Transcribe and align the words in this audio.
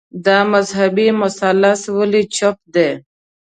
دا 0.25 0.39
مذهبي 0.53 1.07
مثلث 1.21 1.81
ولي 1.97 2.23
چوپ 2.35 2.57
دی 2.73 2.89